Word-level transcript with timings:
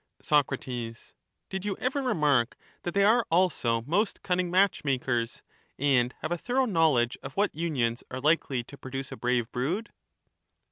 Soc, 0.19 0.49
Did 0.61 1.63
you 1.63 1.77
ever 1.77 2.01
remark 2.01 2.57
that 2.81 2.95
they 2.95 3.03
are 3.03 3.23
also 3.29 3.83
most 3.83 4.23
cunning 4.23 4.49
matchmakers, 4.49 5.43
and 5.77 6.11
have 6.23 6.31
a 6.31 6.39
thorough 6.39 6.65
knowledge 6.65 7.19
of 7.21 7.33
what 7.37 7.53
unions 7.53 8.03
are 8.09 8.19
likely 8.19 8.63
to 8.63 8.79
produce 8.79 9.11
a 9.11 9.15
brave 9.15 9.51
brood 9.51 9.91